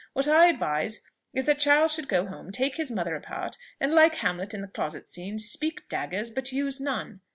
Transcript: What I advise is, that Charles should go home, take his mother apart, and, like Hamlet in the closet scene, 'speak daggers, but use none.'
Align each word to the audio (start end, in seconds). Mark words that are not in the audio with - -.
What 0.13 0.27
I 0.27 0.47
advise 0.47 1.01
is, 1.35 1.45
that 1.45 1.59
Charles 1.59 1.93
should 1.93 2.07
go 2.07 2.25
home, 2.25 2.51
take 2.51 2.77
his 2.77 2.89
mother 2.89 3.15
apart, 3.15 3.59
and, 3.79 3.93
like 3.93 4.15
Hamlet 4.15 4.51
in 4.51 4.61
the 4.61 4.67
closet 4.67 5.07
scene, 5.07 5.37
'speak 5.37 5.87
daggers, 5.89 6.31
but 6.31 6.51
use 6.51 6.79
none.' 6.79 7.21